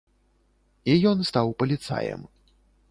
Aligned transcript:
І 0.93 0.95
ён 1.11 1.17
стаў 1.31 1.47
паліцаем. 1.63 2.29